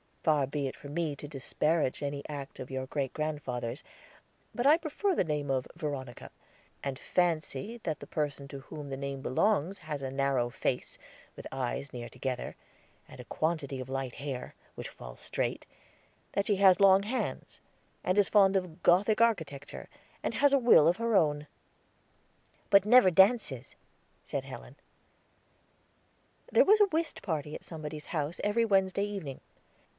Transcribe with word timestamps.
Far 0.23 0.45
be 0.45 0.67
it 0.67 0.75
from 0.75 0.93
me 0.95 1.15
to 1.15 1.27
disparage 1.27 2.01
any 2.03 2.23
act 2.29 2.59
of 2.59 2.69
your 2.71 2.85
great 2.87 3.11
grandfather's, 3.13 3.83
but 4.53 4.67
I 4.67 4.77
prefer 4.77 5.15
the 5.15 5.23
name 5.23 5.49
of 5.51 5.67
Veronica, 5.75 6.31
and 6.83 6.97
fancy 6.97 7.79
that 7.83 7.99
the 7.99 8.07
person 8.07 8.47
to 8.47 8.59
whom 8.59 8.89
the 8.89 8.97
name 8.97 9.21
belongs 9.21 9.79
has 9.79 10.01
a 10.03 10.11
narrow 10.11 10.49
face, 10.51 10.97
with 11.35 11.47
eyes 11.51 11.91
near 11.93 12.09
together, 12.09 12.55
and 13.07 13.19
a 13.19 13.23
quantity 13.25 13.79
of 13.79 13.89
light 13.89 14.15
hair, 14.15 14.53
which 14.75 14.89
falls 14.89 15.19
straight; 15.19 15.65
that 16.33 16.47
she 16.47 16.55
has 16.55 16.79
long 16.79 17.03
hands; 17.03 17.59
is 18.03 18.29
fond 18.29 18.55
of 18.55 18.83
Gothic 18.83 19.21
architecture, 19.21 19.87
and 20.23 20.35
has 20.35 20.53
a 20.53 20.59
will 20.59 20.87
of 20.87 20.97
her 20.97 21.15
own." 21.15 21.45
"But 22.69 22.85
never 22.85 23.09
dances," 23.11 23.75
said 24.23 24.43
Helen. 24.45 24.75
There 26.51 26.65
was 26.65 26.81
a 26.81 26.85
whist 26.87 27.21
party 27.23 27.53
at 27.55 27.63
somebody's 27.63 28.07
house 28.07 28.39
every 28.43 28.65
Wednesday 28.65 29.05
evening. 29.05 29.41